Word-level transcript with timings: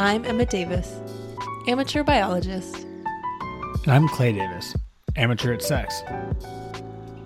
I'm 0.00 0.24
Emma 0.24 0.46
Davis, 0.46 1.00
amateur 1.66 2.04
biologist. 2.04 2.86
And 3.82 3.88
I'm 3.88 4.06
Clay 4.06 4.32
Davis, 4.32 4.76
amateur 5.16 5.52
at 5.52 5.60
sex. 5.60 6.04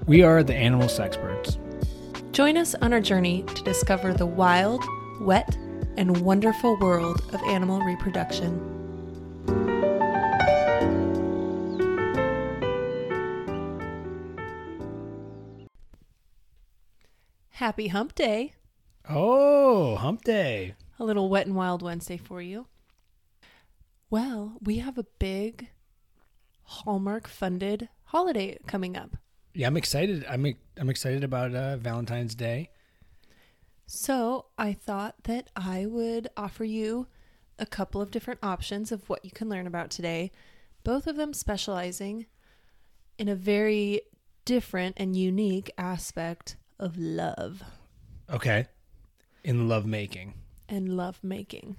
We 0.06 0.22
are 0.22 0.42
the 0.42 0.54
animal 0.54 0.88
sexperts. 0.88 1.58
Join 2.32 2.56
us 2.56 2.74
on 2.76 2.94
our 2.94 3.00
journey 3.02 3.42
to 3.42 3.62
discover 3.62 4.14
the 4.14 4.24
wild, 4.24 4.82
wet, 5.20 5.54
and 5.98 6.22
wonderful 6.22 6.78
world 6.78 7.20
of 7.34 7.42
animal 7.42 7.82
reproduction. 7.82 8.58
Happy 17.50 17.88
Hump 17.88 18.14
Day! 18.14 18.54
Oh, 19.10 19.96
hump 19.96 20.24
day. 20.24 20.74
A 21.02 21.04
little 21.04 21.28
wet 21.28 21.48
and 21.48 21.56
wild 21.56 21.82
Wednesday 21.82 22.16
for 22.16 22.40
you. 22.40 22.68
Well, 24.08 24.56
we 24.62 24.78
have 24.78 24.96
a 24.96 25.06
big 25.18 25.68
Hallmark 26.62 27.26
funded 27.26 27.88
holiday 28.04 28.56
coming 28.68 28.96
up. 28.96 29.16
Yeah, 29.52 29.66
I'm 29.66 29.76
excited. 29.76 30.24
I'm 30.28 30.54
I'm 30.76 30.88
excited 30.88 31.24
about 31.24 31.56
uh, 31.56 31.76
Valentine's 31.78 32.36
Day. 32.36 32.70
So 33.84 34.46
I 34.56 34.74
thought 34.74 35.24
that 35.24 35.50
I 35.56 35.86
would 35.86 36.28
offer 36.36 36.64
you 36.64 37.08
a 37.58 37.66
couple 37.66 38.00
of 38.00 38.12
different 38.12 38.38
options 38.40 38.92
of 38.92 39.08
what 39.08 39.24
you 39.24 39.32
can 39.32 39.48
learn 39.48 39.66
about 39.66 39.90
today, 39.90 40.30
both 40.84 41.08
of 41.08 41.16
them 41.16 41.34
specializing 41.34 42.26
in 43.18 43.26
a 43.26 43.34
very 43.34 44.02
different 44.44 44.94
and 44.98 45.16
unique 45.16 45.72
aspect 45.76 46.54
of 46.78 46.96
love 46.96 47.64
Okay. 48.30 48.66
In 49.42 49.68
love 49.68 49.84
making. 49.84 50.34
And 50.72 50.96
love 50.96 51.20
making. 51.22 51.76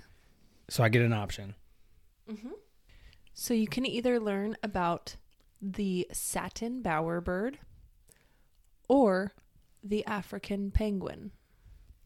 So 0.70 0.84
I 0.84 0.90
get 0.90 1.02
an 1.02 1.12
option. 1.12 1.56
So 3.34 3.56
you 3.56 3.68
can 3.68 3.88
either 3.88 4.20
learn 4.20 4.56
about 4.62 5.16
the 5.60 6.08
satin 6.12 6.84
bowerbird 6.84 7.56
or 8.88 9.34
the 9.84 10.06
African 10.06 10.70
penguin. 10.70 11.32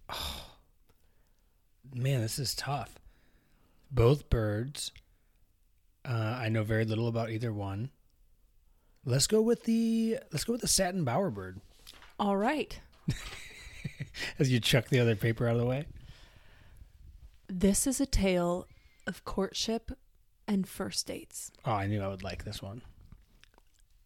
Oh, 0.10 0.44
Man, 1.94 2.22
this 2.22 2.40
is 2.40 2.56
tough. 2.56 2.96
Both 3.92 4.30
birds. 4.30 4.92
Uh, 6.06 6.38
I 6.40 6.50
know 6.50 6.64
very 6.64 6.86
little 6.86 7.08
about 7.08 7.32
either 7.32 7.52
one. 7.52 7.90
Let's 9.06 9.28
go 9.28 9.42
with 9.42 9.64
the 9.64 10.20
let's 10.32 10.44
go 10.44 10.54
with 10.54 10.62
the 10.62 10.68
satin 10.68 11.06
bowerbird. 11.06 11.60
All 12.20 12.38
right. 12.38 12.80
As 14.40 14.52
you 14.52 14.60
chuck 14.60 14.90
the 14.90 15.00
other 15.00 15.16
paper 15.16 15.48
out 15.48 15.56
of 15.56 15.62
the 15.62 15.66
way. 15.66 15.86
This 17.60 17.88
is 17.88 18.00
a 18.00 18.06
tale 18.06 18.68
of 19.08 19.26
courtship 19.26 19.92
and 20.48 20.68
first 20.68 21.08
dates. 21.08 21.52
Oh, 21.66 21.72
I 21.72 21.88
knew 21.88 22.04
I 22.04 22.08
would 22.08 22.22
like 22.22 22.44
this 22.44 22.62
one. 22.62 22.84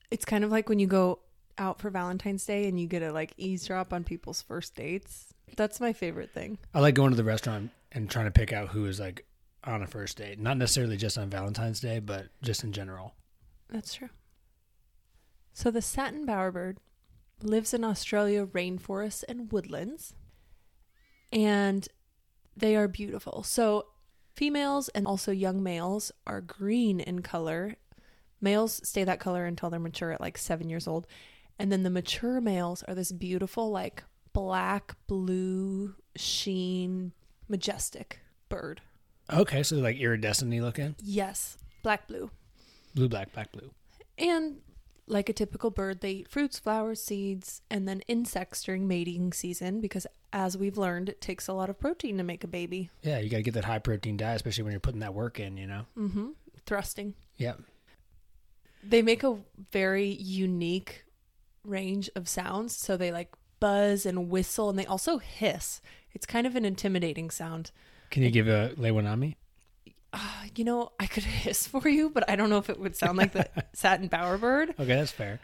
It's 0.09 0.23
kind 0.23 0.45
of 0.45 0.51
like 0.51 0.69
when 0.69 0.79
you 0.79 0.87
go 0.87 1.19
out 1.57 1.81
for 1.81 1.89
Valentine's 1.89 2.45
Day 2.45 2.69
and 2.69 2.79
you 2.79 2.87
get 2.87 2.99
to 2.99 3.11
like 3.11 3.33
eavesdrop 3.35 3.91
on 3.91 4.05
people's 4.05 4.41
first 4.41 4.73
dates. 4.73 5.33
That's 5.57 5.81
my 5.81 5.91
favorite 5.91 6.31
thing. 6.31 6.59
I 6.73 6.79
like 6.79 6.95
going 6.95 7.09
to 7.09 7.17
the 7.17 7.25
restaurant 7.25 7.71
and 7.91 8.09
trying 8.09 8.23
to 8.23 8.31
pick 8.31 8.53
out 8.53 8.69
who 8.69 8.85
is 8.85 9.01
like 9.01 9.25
on 9.65 9.83
a 9.83 9.87
first 9.87 10.17
date. 10.17 10.39
Not 10.39 10.57
necessarily 10.57 10.95
just 10.95 11.17
on 11.17 11.29
Valentine's 11.29 11.81
Day, 11.81 11.99
but 11.99 12.27
just 12.41 12.63
in 12.63 12.71
general. 12.71 13.15
That's 13.69 13.95
true. 13.95 14.11
So 15.51 15.71
the 15.71 15.81
satin 15.81 16.25
bowerbird 16.25 16.77
lives 17.43 17.73
in 17.73 17.83
Australia 17.83 18.45
rainforests 18.45 19.25
and 19.27 19.51
woodlands, 19.51 20.13
and 21.33 21.89
they 22.55 22.75
are 22.75 22.87
beautiful. 22.87 23.43
So 23.43 23.87
females 24.35 24.89
and 24.89 25.07
also 25.07 25.31
young 25.31 25.61
males 25.63 26.11
are 26.25 26.41
green 26.41 26.99
in 26.99 27.21
color. 27.21 27.75
Males 28.39 28.81
stay 28.83 29.03
that 29.03 29.19
color 29.19 29.45
until 29.45 29.69
they're 29.69 29.79
mature 29.79 30.11
at 30.11 30.21
like 30.21 30.37
seven 30.37 30.69
years 30.69 30.87
old, 30.87 31.05
and 31.59 31.71
then 31.71 31.83
the 31.83 31.89
mature 31.89 32.41
males 32.41 32.83
are 32.83 32.95
this 32.95 33.11
beautiful 33.11 33.69
like 33.69 34.03
black 34.33 34.95
blue 35.07 35.95
sheen 36.15 37.11
majestic 37.47 38.19
bird. 38.49 38.81
Okay, 39.31 39.63
so 39.63 39.75
they're 39.75 39.83
like 39.83 39.97
iridescent 39.97 40.51
looking. 40.51 40.95
Yes, 41.01 41.57
black 41.83 42.07
blue. 42.07 42.31
Blue, 42.95 43.07
black, 43.07 43.31
black, 43.31 43.51
blue. 43.51 43.71
And 44.17 44.57
like 45.07 45.29
a 45.29 45.33
typical 45.33 45.71
bird, 45.71 46.01
they 46.01 46.11
eat 46.11 46.29
fruits, 46.29 46.59
flowers, 46.59 47.01
seeds, 47.01 47.61
and 47.69 47.87
then 47.87 48.01
insects 48.07 48.63
during 48.63 48.87
mating 48.87 49.33
season 49.33 49.81
because, 49.81 50.07
as 50.31 50.57
we've 50.57 50.77
learned, 50.77 51.09
it 51.09 51.21
takes 51.21 51.47
a 51.47 51.53
lot 51.53 51.69
of 51.69 51.79
protein 51.79 52.17
to 52.17 52.23
make 52.23 52.43
a 52.43 52.47
baby. 52.47 52.89
Yeah, 53.01 53.19
you 53.19 53.29
got 53.29 53.37
to 53.37 53.43
get 53.43 53.53
that 53.55 53.65
high 53.65 53.79
protein 53.79 54.17
diet, 54.17 54.37
especially 54.37 54.63
when 54.63 54.71
you're 54.71 54.79
putting 54.79 55.01
that 55.01 55.13
work 55.13 55.39
in, 55.39 55.57
you 55.57 55.67
know? 55.67 55.85
Mm-hmm. 55.97 56.27
Thrusting. 56.65 57.15
Yeah. 57.37 57.53
They 58.83 59.01
make 59.01 59.23
a 59.23 59.37
very 59.71 60.09
unique 60.09 61.05
range 61.63 62.09
of 62.15 62.27
sounds. 62.27 62.75
So 62.75 62.97
they 62.97 63.11
like 63.11 63.29
buzz 63.59 64.05
and 64.05 64.29
whistle, 64.29 64.69
and 64.69 64.79
they 64.79 64.85
also 64.85 65.17
hiss. 65.17 65.81
It's 66.13 66.25
kind 66.25 66.47
of 66.47 66.55
an 66.55 66.65
intimidating 66.65 67.29
sound. 67.29 67.71
Can 68.09 68.23
you 68.23 68.31
give 68.31 68.47
a 68.47 68.73
lay 68.77 68.91
one 68.91 69.07
on 69.07 69.19
me? 69.19 69.37
Uh, 70.13 70.19
you 70.55 70.63
know, 70.63 70.91
I 70.99 71.07
could 71.07 71.23
hiss 71.43 71.67
for 71.67 71.87
you, 71.87 72.09
but 72.09 72.29
I 72.29 72.35
don't 72.35 72.49
know 72.49 72.57
if 72.57 72.69
it 72.69 72.79
would 72.79 72.95
sound 72.95 73.17
like 73.17 73.31
the 73.33 73.49
satin 73.73 74.09
bowerbird. 74.09 74.71
Okay, 74.71 74.85
that's 74.95 75.11
fair. 75.11 75.39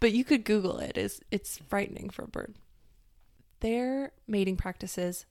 but 0.00 0.12
you 0.12 0.24
could 0.24 0.44
google 0.44 0.78
it 0.78 0.96
it's, 0.96 1.20
it's 1.30 1.58
frightening 1.68 2.08
for 2.10 2.24
a 2.24 2.28
bird 2.28 2.54
their 3.60 4.12
mating 4.26 4.56
practices 4.56 5.26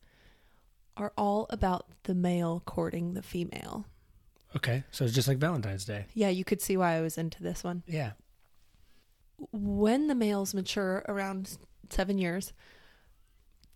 are 0.96 1.12
all 1.18 1.48
about 1.50 1.88
the 2.04 2.14
male 2.14 2.62
courting 2.66 3.14
the 3.16 3.22
female 3.24 3.86
Okay, 4.56 4.84
so 4.92 5.06
it's 5.06 5.14
just 5.14 5.28
like 5.28 5.38
Valentine's 5.40 5.86
Day. 5.86 6.06
yeah 6.14 6.30
you 6.30 6.44
could 6.46 6.62
see 6.62 6.78
why 6.78 6.94
i 6.96 7.02
was 7.02 7.18
into 7.18 7.42
this 7.44 7.64
one 7.64 7.82
Yeah. 7.88 8.12
when 9.52 10.08
the 10.08 10.16
males 10.16 10.54
mature 10.54 11.04
around 11.08 11.58
seven 11.90 12.18
years 12.18 12.54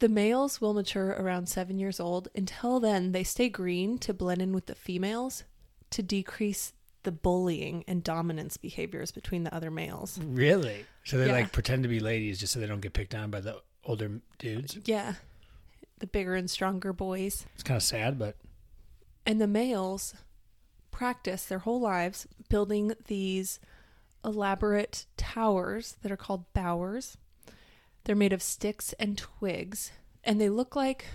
the 0.03 0.09
males 0.09 0.59
will 0.59 0.73
mature 0.73 1.11
around 1.11 1.47
seven 1.47 1.79
years 1.79 1.97
old 1.97 2.27
until 2.35 2.81
then 2.81 3.13
they 3.13 3.23
stay 3.23 3.47
green 3.47 3.97
to 3.97 4.13
blend 4.13 4.41
in 4.41 4.51
with 4.51 4.65
the 4.65 4.75
females 4.75 5.45
to 5.91 6.03
decrease 6.03 6.73
the 7.03 7.11
bullying 7.11 7.85
and 7.87 8.03
dominance 8.03 8.57
behaviors 8.57 9.11
between 9.13 9.45
the 9.45 9.55
other 9.55 9.71
males 9.71 10.19
Really? 10.21 10.85
So 11.05 11.17
they 11.17 11.27
Yeah. 11.27 11.31
like 11.31 11.53
pretend 11.53 11.83
to 11.83 11.89
be 11.89 12.01
ladies 12.01 12.37
just 12.37 12.51
so 12.51 12.59
they 12.59 12.67
don't 12.67 12.81
get 12.81 12.91
picked 12.91 13.15
on 13.15 13.31
by 13.31 13.39
the 13.39 13.61
older 13.85 14.19
dudes. 14.39 14.77
yeah 14.83 15.13
the 15.99 16.07
bigger 16.07 16.35
and 16.35 16.49
stronger 16.51 16.91
boys 16.91 17.45
It's 17.53 17.63
kind 17.63 17.77
of 17.77 17.83
sad, 17.83 18.19
but 18.19 18.35
And 19.25 19.39
the 19.39 19.47
males 19.47 20.15
practice 20.91 21.45
their 21.45 21.59
whole 21.59 21.79
lives 21.79 22.27
building 22.49 22.91
these 23.07 23.57
elaborate 24.25 25.05
towers 25.15 25.95
that 26.01 26.11
are 26.11 26.17
called 26.17 26.51
bowers. 26.53 27.17
They're 28.05 28.15
made 28.15 28.33
of 28.33 28.41
sticks 28.41 28.93
and 28.99 29.17
twigs, 29.17 29.91
and 30.23 30.39
they 30.39 30.49
look 30.49 30.75
like 30.75 31.05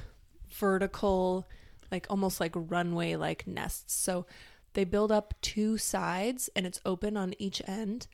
vertical, 0.51 1.47
like 1.91 2.07
almost 2.09 2.41
like 2.41 2.53
runway 2.55 3.15
like 3.17 3.47
nests. 3.47 3.95
So 3.95 4.27
they 4.75 4.85
build 4.85 5.13
up 5.13 5.35
two 5.43 5.77
sides 5.79 6.49
and 6.57 6.67
it's 6.67 6.81
open 6.85 7.17
on 7.17 7.35
each 7.39 7.61
end, 7.67 8.07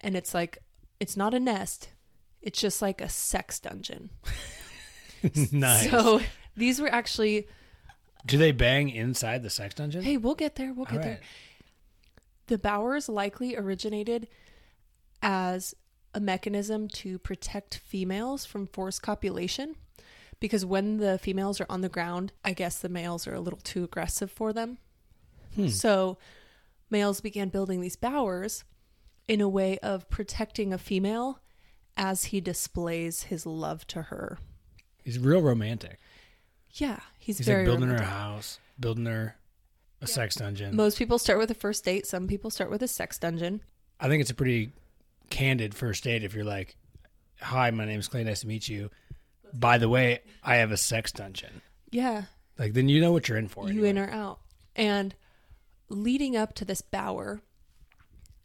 and 0.00 0.16
it's 0.16 0.34
like 0.34 0.58
it's 0.98 1.16
not 1.16 1.34
a 1.34 1.40
nest, 1.40 1.90
it's 2.42 2.60
just 2.60 2.82
like 2.82 3.00
a 3.00 3.08
sex 3.08 3.60
dungeon. 3.60 4.10
nice. 5.52 5.90
So 5.90 6.20
these 6.56 6.80
were 6.80 6.88
actually 6.88 7.46
Do 8.24 8.38
they 8.38 8.52
bang 8.52 8.88
inside 8.88 9.42
the 9.42 9.50
sex 9.50 9.74
dungeon? 9.74 10.02
Hey, 10.02 10.16
we'll 10.16 10.34
get 10.34 10.56
there. 10.56 10.72
We'll 10.72 10.86
get 10.86 10.96
All 10.96 11.02
there. 11.02 11.20
The 12.48 12.58
Bowers 12.58 13.08
likely 13.08 13.56
originated 13.56 14.28
as 15.22 15.74
a 16.16 16.20
mechanism 16.20 16.88
to 16.88 17.18
protect 17.18 17.76
females 17.76 18.46
from 18.46 18.66
forced 18.66 19.02
copulation 19.02 19.76
because 20.40 20.64
when 20.64 20.96
the 20.96 21.18
females 21.18 21.60
are 21.60 21.66
on 21.68 21.82
the 21.82 21.90
ground, 21.90 22.32
I 22.42 22.54
guess 22.54 22.78
the 22.78 22.88
males 22.88 23.26
are 23.26 23.34
a 23.34 23.40
little 23.40 23.60
too 23.62 23.84
aggressive 23.84 24.30
for 24.30 24.54
them. 24.54 24.78
Hmm. 25.54 25.68
So 25.68 26.16
males 26.90 27.20
began 27.20 27.50
building 27.50 27.82
these 27.82 27.96
bowers 27.96 28.64
in 29.28 29.42
a 29.42 29.48
way 29.48 29.78
of 29.78 30.08
protecting 30.08 30.72
a 30.72 30.78
female 30.78 31.40
as 31.98 32.24
he 32.26 32.40
displays 32.40 33.24
his 33.24 33.44
love 33.44 33.86
to 33.88 34.02
her. 34.02 34.38
He's 35.04 35.18
real 35.18 35.42
romantic. 35.42 35.98
Yeah, 36.70 37.00
he's, 37.18 37.38
He's 37.38 37.46
very 37.46 37.66
like 37.66 37.78
building 37.78 37.94
her 37.94 38.02
a 38.02 38.06
house, 38.06 38.58
building 38.80 39.04
her 39.04 39.36
a 40.00 40.06
sex 40.06 40.36
dungeon. 40.36 40.74
Most 40.76 40.98
people 40.98 41.18
start 41.18 41.38
with 41.38 41.50
a 41.50 41.54
first 41.54 41.84
date. 41.84 42.06
Some 42.06 42.26
people 42.26 42.50
start 42.50 42.70
with 42.70 42.82
a 42.82 42.88
sex 42.88 43.18
dungeon. 43.18 43.60
I 44.00 44.08
think 44.08 44.22
it's 44.22 44.30
a 44.30 44.34
pretty 44.34 44.72
candid 45.30 45.74
first 45.74 46.04
date 46.04 46.22
if 46.24 46.34
you're 46.34 46.44
like, 46.44 46.76
"Hi, 47.40 47.70
my 47.70 47.84
name's 47.84 48.08
Clay. 48.08 48.24
Nice 48.24 48.40
to 48.40 48.46
meet 48.46 48.68
you. 48.68 48.90
By 49.54 49.78
the 49.78 49.88
way, 49.88 50.20
I 50.42 50.56
have 50.56 50.70
a 50.72 50.76
sex 50.76 51.12
dungeon." 51.12 51.62
Yeah, 51.90 52.24
Like 52.58 52.72
then 52.74 52.88
you 52.88 53.00
know 53.00 53.12
what 53.12 53.28
you're 53.28 53.38
in 53.38 53.48
for. 53.48 53.64
you 53.64 53.84
anyway. 53.84 53.90
in 53.90 53.98
or 53.98 54.10
out. 54.10 54.40
And 54.74 55.14
leading 55.88 56.36
up 56.36 56.54
to 56.56 56.64
this 56.64 56.82
bower, 56.82 57.40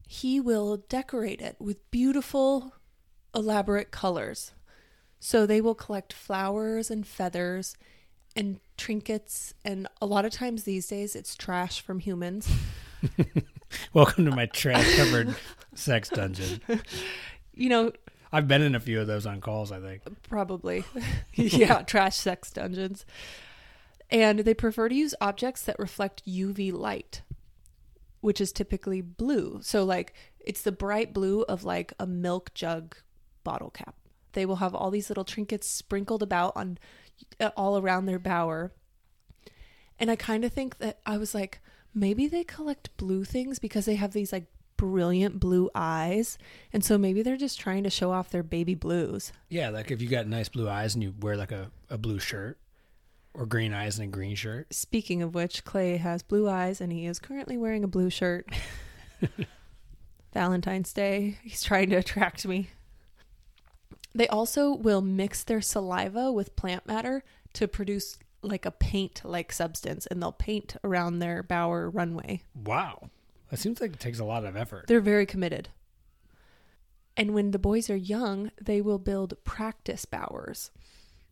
he 0.08 0.40
will 0.40 0.78
decorate 0.78 1.42
it 1.42 1.56
with 1.60 1.90
beautiful, 1.92 2.74
elaborate 3.34 3.92
colors. 3.92 4.52
So 5.20 5.46
they 5.46 5.60
will 5.62 5.76
collect 5.76 6.14
flowers 6.14 6.90
and 6.92 7.06
feathers 7.06 7.76
and 8.36 8.60
trinkets, 8.78 9.54
and 9.66 9.88
a 10.02 10.06
lot 10.06 10.24
of 10.26 10.32
times 10.32 10.64
these 10.64 10.88
days 10.88 11.16
it's 11.16 11.36
trash 11.36 11.82
from 11.82 12.00
humans. 12.00 12.50
Welcome 13.94 14.26
to 14.26 14.32
my 14.32 14.46
trash 14.48 14.96
covered 14.96 15.36
sex 15.76 16.10
dungeon. 16.10 16.62
You 17.54 17.68
know, 17.68 17.92
I've 18.32 18.48
been 18.48 18.62
in 18.62 18.76
a 18.76 18.80
few 18.80 19.02
of 19.02 19.08
those 19.08 19.26
on 19.26 19.42
calls, 19.42 19.74
I 19.74 19.82
think. 19.82 20.04
probably. 20.24 20.86
yeah, 21.34 21.82
trash 21.82 22.16
sex 22.16 22.50
dungeons. 22.50 23.06
And 24.10 24.40
they 24.40 24.54
prefer 24.54 24.88
to 24.88 24.96
use 24.96 25.14
objects 25.20 25.62
that 25.64 25.78
reflect 25.78 26.26
UV 26.26 26.72
light, 26.74 27.24
which 28.22 28.40
is 28.40 28.54
typically 28.54 29.02
blue. 29.02 29.60
So, 29.62 29.84
like, 29.84 30.14
it's 30.40 30.62
the 30.62 30.72
bright 30.72 31.14
blue 31.14 31.42
of 31.44 31.64
like 31.64 31.94
a 32.00 32.08
milk 32.08 32.54
jug 32.54 32.96
bottle 33.44 33.70
cap. 33.70 33.96
They 34.34 34.46
will 34.46 34.58
have 34.58 34.74
all 34.74 34.92
these 34.92 35.10
little 35.10 35.26
trinkets 35.26 35.68
sprinkled 35.68 36.24
about 36.24 36.54
on 36.56 36.78
uh, 37.40 37.52
all 37.58 37.78
around 37.78 38.06
their 38.06 38.20
bower. 38.20 38.72
And 40.00 40.10
I 40.10 40.16
kind 40.16 40.44
of 40.44 40.54
think 40.54 40.78
that 40.80 41.00
I 41.06 41.18
was 41.18 41.36
like, 41.36 41.60
maybe 41.94 42.28
they 42.28 42.44
collect 42.44 42.96
blue 42.98 43.24
things 43.24 43.60
because 43.60 43.86
they 43.86 43.96
have 43.96 44.14
these 44.14 44.32
like 44.32 44.46
brilliant 44.82 45.40
blue 45.40 45.70
eyes. 45.76 46.40
And 46.74 46.84
so 46.84 46.98
maybe 46.98 47.22
they're 47.22 47.38
just 47.38 47.60
trying 47.60 47.84
to 47.84 47.90
show 47.92 48.12
off 48.12 48.32
their 48.32 48.42
baby 48.42 48.74
blues. 48.74 49.32
Yeah, 49.48 49.70
like 49.70 49.92
if 49.92 50.02
you 50.02 50.10
got 50.10 50.26
nice 50.26 50.50
blue 50.50 50.68
eyes 50.68 50.96
and 50.96 51.04
you 51.04 51.14
wear 51.20 51.38
like 51.38 51.52
a, 51.52 51.70
a 51.92 52.00
blue 52.00 52.18
shirt 52.18 52.58
or 53.36 53.46
green 53.46 53.74
eyes 53.74 54.00
and 54.00 54.08
a 54.08 54.12
green 54.12 54.34
shirt. 54.34 54.74
Speaking 54.74 55.22
of 55.22 55.36
which, 55.36 55.64
Clay 55.66 55.98
has 55.98 56.24
blue 56.24 56.50
eyes 56.50 56.82
and 56.82 56.92
he 56.92 57.06
is 57.06 57.20
currently 57.20 57.58
wearing 57.58 57.84
a 57.84 57.88
blue 57.88 58.10
shirt. 58.10 58.50
Valentine's 60.34 60.92
Day. 60.94 61.38
He's 61.44 61.62
trying 61.62 61.92
to 61.92 61.98
attract 61.98 62.48
me. 62.48 62.72
They 64.16 64.28
also 64.30 64.74
will 64.74 65.02
mix 65.02 65.44
their 65.44 65.62
saliva 65.62 66.32
with 66.32 66.56
plant 66.56 66.88
matter 66.88 67.24
to 67.54 67.68
produce 67.68 68.18
like 68.42 68.66
a 68.66 68.72
paint 68.72 69.22
like 69.24 69.52
substance 69.52 70.08
and 70.08 70.20
they'll 70.20 70.32
paint 70.32 70.76
around 70.84 71.20
their 71.20 71.44
bower 71.44 71.88
runway. 71.88 72.42
Wow. 72.56 73.12
That 73.52 73.58
seems 73.58 73.82
like 73.82 73.94
it 73.94 74.00
takes 74.00 74.20
a 74.20 74.26
lot 74.26 74.46
of 74.46 74.56
effort. 74.56 74.86
They're 74.88 75.02
very 75.02 75.26
committed. 75.26 75.70
And 77.18 77.34
when 77.34 77.52
the 77.52 77.60
boys 77.60 77.90
are 77.90 77.96
young, 77.96 78.52
they 78.60 78.80
will 78.82 78.98
build 78.98 79.34
practice 79.44 80.06
bowers. 80.06 80.72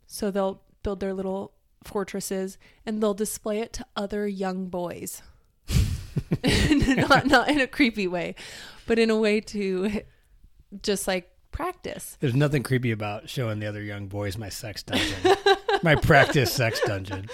So 0.06 0.30
they'll 0.30 0.62
build 0.83 1.00
their 1.00 1.13
little 1.13 1.54
fortresses 1.83 2.57
and 2.86 3.01
they'll 3.01 3.13
display 3.13 3.60
it 3.60 3.71
to 3.74 3.86
other 3.95 4.27
young 4.27 4.68
boys. 4.68 5.21
not 6.44 7.25
not 7.25 7.50
in 7.50 7.62
a 7.62 7.68
creepy 7.68 8.07
way, 8.07 8.36
but 8.86 9.00
in 9.00 9.10
a 9.10 9.16
way 9.16 9.39
to 9.39 10.01
just 10.83 11.07
like 11.07 11.31
practice. 11.51 12.18
There's 12.19 12.36
nothing 12.36 12.63
creepy 12.63 12.92
about 12.92 13.30
showing 13.30 13.60
the 13.60 13.68
other 13.68 13.81
young 13.81 14.07
boys 14.07 14.38
my 14.38 14.50
sex 14.50 14.83
dungeon. 14.83 15.38
my 15.83 15.95
practice 15.95 16.51
sex 16.51 16.81
dungeon. 16.86 17.27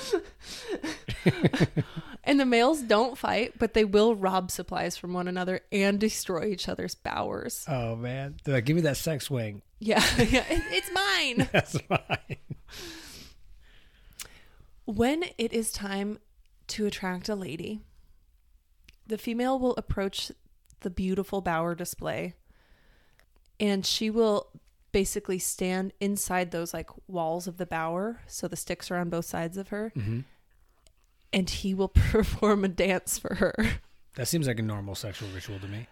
And 2.28 2.40
the 2.40 2.46
males 2.46 2.82
don't 2.82 3.18
fight, 3.18 3.54
but 3.60 3.76
they 3.76 3.86
will 3.86 4.16
rob 4.16 4.50
supplies 4.50 4.98
from 4.98 5.14
one 5.14 5.28
another 5.28 5.62
and 5.72 6.00
destroy 6.00 6.46
each 6.48 6.68
other's 6.68 6.96
bowers. 6.96 7.64
Oh 7.68 7.96
man. 7.96 8.38
They're 8.44 8.56
like, 8.56 8.66
give 8.66 8.76
me 8.76 8.82
that 8.82 8.98
sex 8.98 9.30
wing. 9.30 9.62
Yeah, 9.80 10.04
yeah 10.18 10.44
it- 10.50 10.64
it's 10.72 10.92
mine. 10.92 11.48
That's 11.54 11.78
mine. 11.90 12.38
When 14.86 15.24
it 15.38 15.54
is 15.54 15.72
time 15.72 16.20
to 16.68 16.86
attract 16.86 17.30
a 17.30 17.36
lady, 17.36 17.82
the 19.08 19.18
female 19.18 19.58
will 19.60 19.76
approach 19.78 20.32
the 20.82 20.90
beautiful 20.90 21.42
bower 21.42 21.74
display 21.76 22.34
and 23.60 23.86
she 23.86 24.10
will 24.10 24.48
basically 24.92 25.40
stand 25.40 25.92
inside 26.00 26.52
those 26.52 26.74
like 26.74 26.90
walls 27.08 27.48
of 27.48 27.58
the 27.58 27.66
bower. 27.66 28.22
So 28.28 28.48
the 28.48 28.56
sticks 28.56 28.90
are 28.92 28.98
on 28.98 29.10
both 29.10 29.26
sides 29.26 29.58
of 29.58 29.70
her 29.70 29.92
hmm 29.96 30.22
and 31.32 31.50
he 31.50 31.74
will 31.74 31.88
perform 32.12 32.64
a 32.64 32.70
dance 32.70 33.18
for 33.18 33.36
her. 33.36 33.54
That 34.16 34.28
seems 34.28 34.48
like 34.48 34.60
a 34.60 34.64
normal 34.64 34.96
sexual 34.96 35.30
ritual 35.30 35.60
to 35.60 35.68
me. 35.68 35.88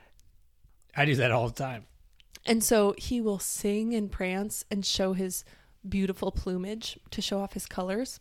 I 0.95 1.06
do 1.06 1.15
that 1.15 1.31
all 1.31 1.47
the 1.47 1.53
time. 1.53 1.85
And 2.45 2.63
so 2.63 2.94
he 2.97 3.21
will 3.21 3.39
sing 3.39 3.94
and 3.94 4.12
prance 4.12 4.65
and 4.69 4.85
show 4.85 5.13
his 5.13 5.44
beautiful 5.88 6.31
plumage 6.31 7.00
to 7.12 7.21
show 7.21 7.39
off 7.39 7.53
his 7.53 7.65
colors. 7.65 8.19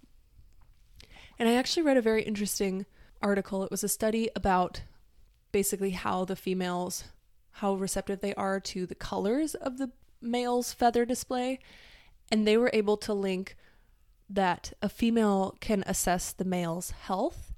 And 1.38 1.48
I 1.48 1.54
actually 1.54 1.82
read 1.82 1.96
a 1.96 2.02
very 2.02 2.22
interesting 2.22 2.86
article. 3.20 3.64
It 3.64 3.70
was 3.70 3.84
a 3.84 3.88
study 3.88 4.30
about 4.34 4.82
basically 5.50 5.90
how 5.90 6.24
the 6.24 6.36
females, 6.36 7.04
how 7.52 7.74
receptive 7.74 8.20
they 8.20 8.34
are 8.34 8.60
to 8.60 8.86
the 8.86 8.94
colors 8.94 9.54
of 9.54 9.78
the 9.78 9.90
male's 10.20 10.72
feather 10.72 11.04
display. 11.04 11.58
And 12.30 12.46
they 12.46 12.56
were 12.56 12.70
able 12.72 12.96
to 12.98 13.12
link 13.12 13.56
that 14.34 14.72
a 14.80 14.88
female 14.88 15.56
can 15.60 15.82
assess 15.86 16.32
the 16.32 16.44
male's 16.44 16.90
health 16.90 17.52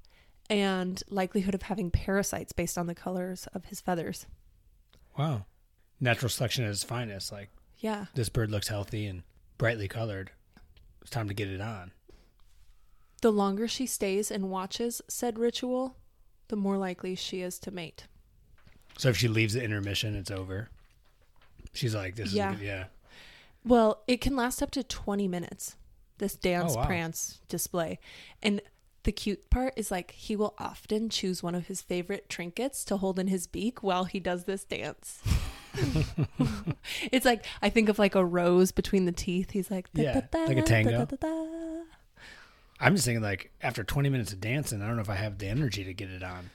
and 0.49 1.01
likelihood 1.09 1.55
of 1.55 1.63
having 1.63 1.89
parasites 1.89 2.51
based 2.51 2.77
on 2.77 2.87
the 2.87 2.95
colors 2.95 3.47
of 3.53 3.65
his 3.65 3.81
feathers. 3.81 4.25
Wow. 5.17 5.45
Natural 5.99 6.29
selection 6.29 6.65
at 6.65 6.71
its 6.71 6.83
finest. 6.83 7.31
Like 7.31 7.49
Yeah. 7.77 8.05
this 8.13 8.29
bird 8.29 8.51
looks 8.51 8.67
healthy 8.67 9.05
and 9.07 9.23
brightly 9.57 9.87
colored. 9.87 10.31
It's 11.01 11.09
time 11.09 11.27
to 11.29 11.33
get 11.33 11.47
it 11.47 11.61
on. 11.61 11.91
The 13.21 13.31
longer 13.31 13.67
she 13.67 13.85
stays 13.87 14.29
and 14.29 14.49
watches 14.51 15.01
said 15.07 15.39
ritual, 15.39 15.95
the 16.49 16.55
more 16.55 16.77
likely 16.77 17.15
she 17.15 17.41
is 17.41 17.57
to 17.59 17.71
mate. 17.71 18.05
So 18.97 19.09
if 19.09 19.17
she 19.17 19.27
leaves 19.27 19.53
the 19.53 19.63
intermission, 19.63 20.15
it's 20.15 20.29
over. 20.31 20.69
She's 21.73 21.95
like, 21.95 22.15
this 22.15 22.33
Yeah. 22.33 22.51
is 22.53 22.59
good. 22.59 22.65
Yeah. 22.65 22.85
Well, 23.63 24.03
it 24.07 24.21
can 24.21 24.35
last 24.35 24.61
up 24.61 24.71
to 24.71 24.83
20 24.83 25.27
minutes, 25.27 25.75
this 26.17 26.35
oh, 26.35 26.39
dance 26.41 26.73
Oh, 26.73 26.77
wow. 26.79 26.85
prance 26.85 27.39
display. 27.47 27.99
And 28.41 28.61
the 29.03 29.11
cute 29.11 29.49
part 29.49 29.73
is 29.75 29.91
like 29.91 30.11
he 30.11 30.35
will 30.35 30.55
often 30.57 31.09
choose 31.09 31.43
one 31.43 31.53
of 31.55 31.67
his 31.67 31.81
favorite 31.81 32.27
trinkets 32.29 32.83
to 32.85 32.97
hold 32.97 33.19
in 33.19 33.27
his 33.27 33.45
beak 33.47 33.83
while 33.83 34.05
he 34.05 34.19
does 34.19 34.45
this 34.45 34.63
dance. 34.63 35.21
it's 37.11 37.25
like 37.25 37.45
I 37.61 37.69
think 37.69 37.89
of 37.89 37.99
like 37.99 38.15
a 38.15 38.23
rose 38.25 38.71
between 38.71 39.05
the 39.05 39.11
teeth. 39.11 39.51
He's 39.51 39.69
like 39.69 39.89
Yeah, 39.93 40.13
"Da-da-da, 40.21 40.45
like 40.45 40.57
a 40.57 40.61
tango." 40.61 40.91
da-da-da-da." 41.05 41.83
I'm 42.79 42.95
just 42.95 43.05
thinking 43.05 43.21
like 43.23 43.51
after 43.61 43.83
20 43.83 44.09
minutes 44.09 44.33
of 44.33 44.41
dancing, 44.41 44.81
I 44.81 44.87
don't 44.87 44.95
know 44.95 45.01
if 45.01 45.09
I 45.09 45.15
have 45.15 45.37
the 45.37 45.47
energy 45.47 45.83
to 45.83 45.93
get 45.93 46.09
it 46.09 46.23
on. 46.23 46.49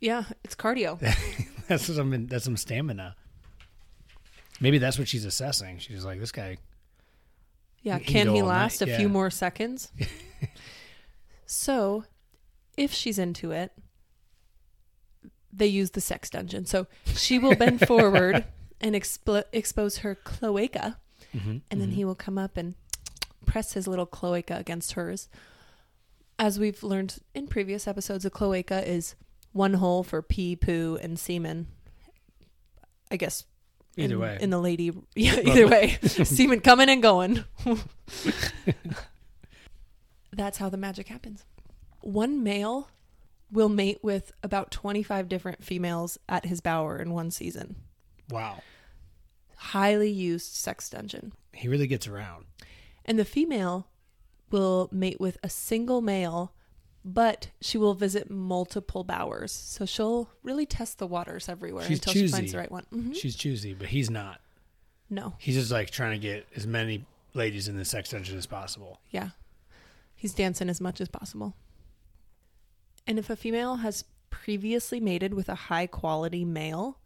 Yeah, 0.00 0.24
it's 0.44 0.54
cardio. 0.54 0.98
That's 1.68 1.86
some 1.86 2.26
that's 2.26 2.44
some 2.44 2.56
stamina. 2.56 3.14
Maybe 4.60 4.78
that's 4.78 4.98
what 4.98 5.08
she's 5.08 5.24
assessing. 5.24 5.78
She's 5.78 6.04
like, 6.04 6.18
this 6.20 6.32
guy. 6.32 6.58
Yeah, 7.82 7.98
can 7.98 8.28
he 8.28 8.40
all 8.40 8.46
night, 8.48 8.54
last 8.54 8.82
a 8.82 8.86
yeah. 8.88 8.96
few 8.98 9.08
more 9.08 9.30
seconds? 9.30 9.90
so, 11.46 12.04
if 12.76 12.92
she's 12.92 13.18
into 13.18 13.50
it, 13.50 13.72
they 15.52 15.66
use 15.66 15.90
the 15.90 16.00
sex 16.00 16.30
dungeon. 16.30 16.64
So 16.64 16.86
she 17.06 17.38
will 17.38 17.54
bend 17.56 17.80
forward 17.86 18.44
and 18.80 18.94
expl- 18.94 19.44
expose 19.52 19.98
her 19.98 20.14
cloaca, 20.14 20.96
Mhm, 21.34 21.62
and 21.70 21.80
then 21.80 21.90
mhm. 21.90 21.94
he 21.94 22.04
will 22.04 22.14
come 22.14 22.38
up 22.38 22.56
and 22.56 22.74
press 23.46 23.72
his 23.74 23.86
little 23.86 24.06
cloaca 24.06 24.56
against 24.56 24.92
hers. 24.92 25.28
As 26.38 26.58
we've 26.58 26.82
learned 26.82 27.18
in 27.34 27.46
previous 27.46 27.86
episodes, 27.86 28.24
a 28.24 28.30
cloaca 28.30 28.86
is 28.88 29.14
one 29.52 29.74
hole 29.74 30.02
for 30.02 30.22
pee, 30.22 30.56
poo, 30.56 30.98
and 31.02 31.18
semen. 31.18 31.68
I 33.10 33.16
guess 33.16 33.44
Either 33.96 34.14
in, 34.14 34.20
way. 34.20 34.38
in 34.40 34.50
the 34.50 34.58
lady 34.58 34.90
yeah 35.14 35.36
either 35.44 35.68
way 35.68 35.98
semen 36.02 36.60
coming 36.60 36.88
and 36.88 37.02
going 37.02 37.44
that's 40.32 40.58
how 40.58 40.68
the 40.68 40.76
magic 40.76 41.08
happens 41.08 41.44
one 42.00 42.42
male 42.42 42.88
will 43.50 43.68
mate 43.68 43.98
with 44.02 44.32
about 44.42 44.70
25 44.70 45.28
different 45.28 45.62
females 45.62 46.18
at 46.28 46.46
his 46.46 46.60
bower 46.60 46.96
in 46.96 47.12
one 47.12 47.30
season 47.30 47.76
wow. 48.30 48.62
highly 49.56 50.10
used 50.10 50.54
sex 50.54 50.88
dungeon 50.88 51.32
He 51.52 51.68
really 51.68 51.86
gets 51.86 52.08
around. 52.08 52.46
and 53.04 53.18
the 53.18 53.24
female 53.24 53.88
will 54.50 54.88
mate 54.90 55.20
with 55.20 55.36
a 55.42 55.48
single 55.50 56.00
male 56.00 56.54
but 57.04 57.48
she 57.60 57.76
will 57.78 57.94
visit 57.94 58.30
multiple 58.30 59.02
bowers 59.04 59.50
so 59.52 59.84
she'll 59.84 60.30
really 60.42 60.64
test 60.66 60.98
the 60.98 61.06
waters 61.06 61.48
everywhere 61.48 61.84
She's 61.84 61.98
until 61.98 62.12
she 62.12 62.28
finds 62.28 62.52
the 62.52 62.58
right 62.58 62.70
one 62.70 62.86
Mhm. 62.92 63.14
She's 63.16 63.34
choosy, 63.36 63.74
but 63.74 63.88
he's 63.88 64.08
not. 64.10 64.40
no 65.10 65.34
He's 65.38 65.56
just 65.56 65.70
like 65.72 65.90
trying 65.90 66.12
to 66.12 66.18
get 66.18 66.46
as 66.54 66.66
many 66.66 67.04
ladies 67.34 67.66
in 67.68 67.76
the 67.76 67.84
sex 67.84 68.10
dungeon 68.10 68.36
as 68.38 68.46
possible. 68.46 69.00
Yeah. 69.10 69.30
He's 70.14 70.34
dancing 70.34 70.68
as 70.68 70.80
much 70.80 71.00
as 71.00 71.08
possible. 71.08 71.56
And 73.06 73.18
if 73.18 73.28
a 73.30 73.36
female 73.36 73.76
has 73.76 74.04
previously 74.30 75.00
mated 75.00 75.34
with 75.34 75.48
a 75.48 75.54
high 75.54 75.86
quality 75.86 76.44
male, 76.44 76.98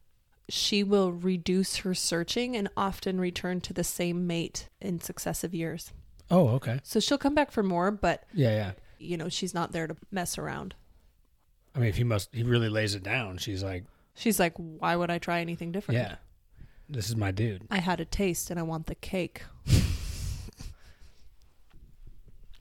she 0.49 0.83
will 0.85 1.13
reduce 1.13 1.77
her 1.79 1.95
searching 1.95 2.55
and 2.57 2.69
often 2.77 3.19
return 3.19 3.61
to 3.63 3.73
the 3.73 3.83
same 3.85 4.27
mate 4.27 4.69
in 4.81 5.01
successive 5.01 5.55
years. 5.55 5.93
Oh, 6.31 6.49
okay. 6.51 6.81
So 6.83 7.01
she'll 7.01 7.19
come 7.19 7.35
back 7.35 7.51
for 7.51 7.63
more, 7.63 7.91
but 7.91 8.25
Yeah, 8.35 8.51
yeah. 8.51 8.73
You 8.99 9.17
know, 9.17 9.29
she's 9.29 9.55
not 9.55 9.73
there 9.73 9.87
to 9.87 9.97
mess 10.11 10.39
around. 10.39 10.75
I 11.75 11.79
mean, 11.81 11.89
if 11.89 11.97
he 11.97 12.05
must, 12.05 12.35
he 12.35 12.43
really 12.43 12.69
lays 12.69 12.95
it 12.95 13.03
down. 13.03 13.39
She's 13.39 13.63
like, 13.63 13.85
She's 14.15 14.41
like, 14.41 14.55
why 14.57 14.97
would 14.97 15.11
I 15.11 15.19
try 15.19 15.41
anything 15.41 15.73
different? 15.73 16.01
yeah, 16.01 16.17
this 16.89 17.09
is 17.11 17.17
my 17.17 17.31
dude. 17.31 17.67
I 17.71 17.79
had 17.79 18.01
a 18.01 18.07
taste 18.07 18.51
and 18.51 18.59
I 18.59 18.63
want 18.63 18.87
the 18.87 18.95
cake. 18.95 19.43
I 19.69 19.73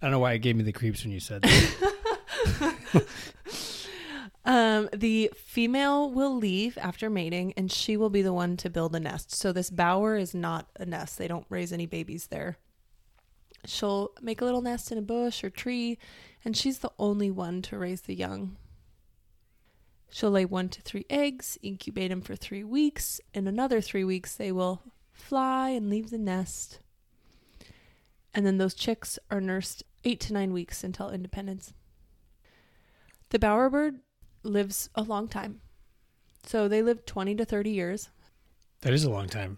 don't 0.02 0.12
know 0.12 0.20
why 0.20 0.34
it 0.34 0.40
gave 0.40 0.58
me 0.58 0.64
the 0.64 0.74
creeps 0.74 1.04
when 1.04 1.14
you 1.14 1.20
said 1.22 1.42
that. 1.44 3.06
Um, 4.48 4.90
the 4.94 5.32
female 5.36 6.12
will 6.12 6.36
leave 6.36 6.78
after 6.78 7.10
mating 7.10 7.54
and 7.58 7.72
she 7.72 7.98
will 7.98 8.12
be 8.12 8.22
the 8.22 8.32
one 8.32 8.58
to 8.58 8.70
build 8.70 8.96
a 8.96 9.00
nest. 9.00 9.34
So 9.34 9.52
this 9.52 9.72
bower 9.72 10.16
is 10.16 10.36
not 10.36 10.68
a 10.80 10.86
nest. 10.86 11.18
They 11.18 11.28
don't 11.28 11.48
raise 11.50 11.74
any 11.74 11.88
babies 11.88 12.28
there. 12.28 12.58
She'll 13.66 14.12
make 14.22 14.42
a 14.42 14.46
little 14.46 14.62
nest 14.62 14.92
in 14.92 14.98
a 14.98 15.02
bush 15.02 15.44
or 15.44 15.50
tree 15.50 15.98
and 16.44 16.56
she's 16.56 16.80
the 16.80 16.92
only 17.00 17.32
one 17.32 17.62
to 17.64 17.78
raise 17.78 18.02
the 18.02 18.16
young. 18.16 18.58
She'll 20.12 20.32
lay 20.32 20.46
one 20.46 20.70
to 20.70 20.82
three 20.82 21.06
eggs, 21.10 21.58
incubate 21.62 22.10
them 22.10 22.22
for 22.22 22.36
three 22.36 22.64
weeks. 22.64 23.20
In 23.34 23.48
another 23.48 23.82
three 23.82 24.04
weeks, 24.04 24.36
they 24.36 24.52
will 24.52 24.82
fly 25.12 25.70
and 25.72 25.90
leave 25.90 26.10
the 26.10 26.18
nest. 26.18 26.80
And 28.34 28.46
then 28.46 28.58
those 28.58 28.74
chicks 28.74 29.18
are 29.32 29.42
nursed 29.42 29.84
eight 30.04 30.20
to 30.22 30.34
nine 30.34 30.54
weeks 30.54 30.84
until 30.84 31.10
independence. 31.10 31.74
The 33.30 33.40
bowerbird 33.40 34.00
lives 34.44 34.90
a 34.94 35.02
long 35.02 35.28
time. 35.28 35.62
So 36.46 36.68
they 36.68 36.82
live 36.82 37.06
20 37.06 37.36
to 37.36 37.46
30 37.46 37.72
years. 37.72 38.10
that 38.82 38.94
is 38.94 39.04
a 39.04 39.10
long 39.10 39.28
time. 39.28 39.58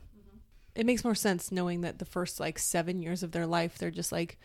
It 0.77 0.85
makes 0.85 1.03
more 1.03 1.15
sense 1.15 1.51
knowing 1.51 1.81
that 1.81 1.97
the 1.97 2.05
first 2.05 2.39
like 2.39 2.59
seven 2.59 3.01
years 3.01 3.23
of 3.23 3.31
their 3.31 3.47
life, 3.47 3.77
they're 3.77 3.91
just 3.91 4.11
like 4.11 4.37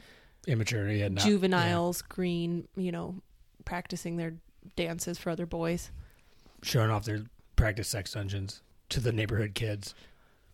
immature 0.47 0.87
and 0.87 1.15
not, 1.17 1.25
juveniles, 1.25 2.01
green, 2.03 2.67
you 2.75 2.91
know, 2.91 3.17
practicing 3.67 4.17
their 4.17 4.35
dances 4.75 5.19
for 5.19 5.31
other 5.31 5.47
boys. 5.47 5.91
showing 6.63 6.91
off 6.91 7.05
their 7.05 7.25
practice 7.55 7.89
sex 7.89 8.13
dungeons 8.13 8.63
to 8.89 8.99
the 8.99 9.13
neighborhood 9.13 9.55
kids. 9.55 9.95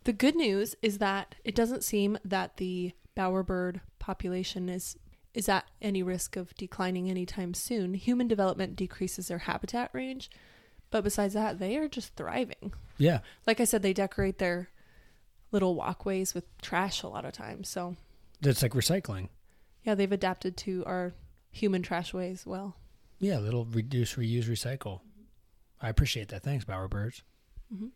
The 0.05 0.13
good 0.13 0.35
news 0.35 0.75
is 0.83 0.99
that 0.99 1.37
it 1.45 1.55
doesn't 1.55 1.85
seem 1.85 2.19
that 2.25 2.57
the 2.57 2.93
bowerbird 3.17 3.81
population 3.99 4.69
is 4.69 4.97
is 5.35 5.49
at 5.49 5.67
any 5.81 6.03
risk 6.03 6.35
of 6.37 6.55
declining 6.55 7.09
anytime 7.09 7.55
soon. 7.55 7.95
Human 7.95 8.27
development 8.27 8.75
decreases 8.75 9.29
their 9.29 9.39
habitat 9.39 9.91
range, 9.93 10.29
but 10.91 11.05
besides 11.05 11.35
that, 11.35 11.59
they 11.61 11.77
are 11.77 11.87
just 11.89 12.17
thriving. 12.17 12.73
Yeah, 12.97 13.21
Like 13.47 13.61
I 13.61 13.65
said, 13.65 13.83
they 13.83 13.93
decorate 13.93 14.39
their 14.39 14.71
little 15.51 15.75
walkways 15.75 16.35
with 16.35 16.45
trash 16.61 17.03
a 17.03 17.09
lot 17.09 17.25
of 17.25 17.33
times. 17.33 17.69
So, 17.69 17.97
that's 18.41 18.63
like 18.63 18.73
recycling. 18.73 19.29
yeah, 19.85 19.95
they've 19.95 20.13
adapted 20.13 20.57
to 20.59 20.85
our 20.87 21.13
human 21.51 21.83
trash 21.83 22.13
ways 22.13 22.45
well. 22.47 22.77
Yeah, 23.19 23.39
little 23.39 23.65
reduce, 23.65 24.15
reuse, 24.15 24.45
recycle. 24.45 25.01
I 25.81 25.89
appreciate 25.89 26.29
that. 26.29 26.43
Thanks, 26.43 26.65
bowerbirds. 26.65 27.23
Mhm. 27.75 27.91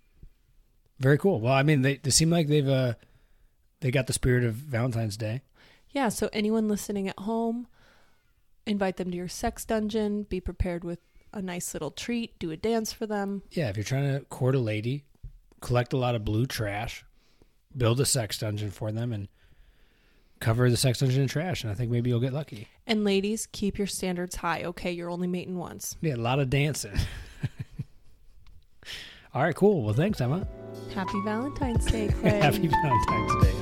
Very 0.98 1.18
cool. 1.18 1.40
Well, 1.40 1.52
I 1.52 1.62
mean, 1.62 1.82
they 1.82 1.96
they 1.96 2.10
seem 2.10 2.30
like 2.30 2.48
they've 2.48 2.68
uh 2.68 2.94
they 3.80 3.90
got 3.90 4.06
the 4.06 4.12
spirit 4.12 4.44
of 4.44 4.54
Valentine's 4.54 5.16
Day. 5.16 5.42
Yeah, 5.90 6.08
so 6.08 6.30
anyone 6.32 6.68
listening 6.68 7.08
at 7.08 7.18
home, 7.18 7.66
invite 8.66 8.96
them 8.96 9.10
to 9.10 9.16
your 9.16 9.28
sex 9.28 9.64
dungeon, 9.64 10.22
be 10.24 10.40
prepared 10.40 10.84
with 10.84 11.00
a 11.32 11.42
nice 11.42 11.74
little 11.74 11.90
treat, 11.90 12.38
do 12.38 12.50
a 12.50 12.56
dance 12.56 12.92
for 12.92 13.06
them. 13.06 13.42
Yeah, 13.50 13.68
if 13.68 13.76
you're 13.76 13.84
trying 13.84 14.12
to 14.18 14.24
court 14.26 14.54
a 14.54 14.58
lady, 14.60 15.04
collect 15.60 15.92
a 15.92 15.96
lot 15.96 16.14
of 16.14 16.24
blue 16.24 16.46
trash, 16.46 17.04
build 17.76 18.00
a 18.00 18.06
sex 18.06 18.38
dungeon 18.38 18.70
for 18.70 18.92
them, 18.92 19.12
and 19.12 19.28
cover 20.40 20.68
the 20.70 20.76
sex 20.76 20.98
dungeon 20.98 21.22
in 21.22 21.28
trash. 21.28 21.62
And 21.62 21.70
I 21.70 21.74
think 21.74 21.90
maybe 21.90 22.10
you'll 22.10 22.20
get 22.20 22.32
lucky. 22.32 22.68
And 22.86 23.04
ladies, 23.04 23.46
keep 23.52 23.78
your 23.78 23.86
standards 23.86 24.36
high. 24.36 24.64
Okay, 24.64 24.92
you're 24.92 25.10
only 25.10 25.28
mating 25.28 25.56
once. 25.56 25.96
Yeah, 26.00 26.14
a 26.14 26.16
lot 26.16 26.40
of 26.40 26.50
dancing. 26.50 26.94
All 29.34 29.42
right, 29.42 29.54
cool. 29.54 29.82
Well, 29.82 29.94
thanks, 29.94 30.20
Emma. 30.20 30.46
Happy 30.94 31.20
Valentine's 31.24 31.86
Day, 31.86 32.08
Clay. 32.20 32.40
Happy 32.40 32.68
Valentine's 32.68 33.44
Day. 33.44 33.61